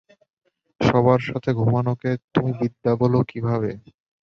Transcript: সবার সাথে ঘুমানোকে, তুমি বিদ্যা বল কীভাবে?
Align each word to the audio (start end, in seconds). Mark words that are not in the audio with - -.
সবার 0.81 1.19
সাথে 1.27 1.49
ঘুমানোকে, 1.59 2.11
তুমি 2.33 2.51
বিদ্যা 2.59 2.91
বল 3.01 3.13
কীভাবে? 3.31 3.71